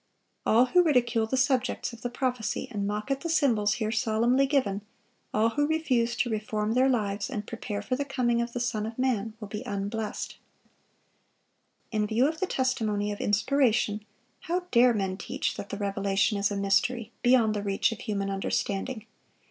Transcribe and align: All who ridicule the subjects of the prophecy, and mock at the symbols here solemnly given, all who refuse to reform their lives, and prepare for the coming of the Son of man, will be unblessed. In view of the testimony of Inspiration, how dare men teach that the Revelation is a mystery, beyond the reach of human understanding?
All 0.47 0.65
who 0.65 0.81
ridicule 0.81 1.27
the 1.27 1.37
subjects 1.37 1.93
of 1.93 2.01
the 2.01 2.09
prophecy, 2.09 2.67
and 2.71 2.87
mock 2.87 3.11
at 3.11 3.21
the 3.21 3.29
symbols 3.29 3.75
here 3.75 3.91
solemnly 3.91 4.47
given, 4.47 4.81
all 5.31 5.49
who 5.49 5.67
refuse 5.67 6.15
to 6.15 6.29
reform 6.31 6.71
their 6.71 6.89
lives, 6.89 7.29
and 7.29 7.45
prepare 7.45 7.83
for 7.83 7.95
the 7.95 8.03
coming 8.03 8.41
of 8.41 8.53
the 8.53 8.59
Son 8.59 8.87
of 8.87 8.97
man, 8.97 9.35
will 9.39 9.47
be 9.47 9.61
unblessed. 9.61 10.37
In 11.91 12.07
view 12.07 12.27
of 12.27 12.39
the 12.39 12.47
testimony 12.47 13.11
of 13.11 13.21
Inspiration, 13.21 14.03
how 14.39 14.61
dare 14.71 14.95
men 14.95 15.17
teach 15.17 15.55
that 15.55 15.69
the 15.69 15.77
Revelation 15.77 16.35
is 16.39 16.49
a 16.49 16.57
mystery, 16.57 17.11
beyond 17.21 17.53
the 17.53 17.61
reach 17.61 17.91
of 17.91 17.99
human 17.99 18.31
understanding? 18.31 19.05